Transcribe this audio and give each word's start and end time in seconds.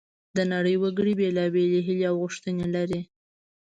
د 0.35 0.37
نړۍ 0.53 0.75
وګړي 0.79 1.13
بیلابیلې 1.19 1.79
هیلې 1.87 2.05
او 2.09 2.15
غوښتنې 2.21 2.65
لري 2.75 3.01